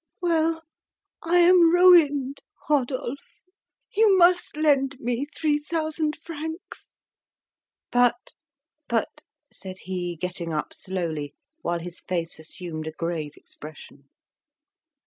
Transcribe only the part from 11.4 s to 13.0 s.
while his face assumed a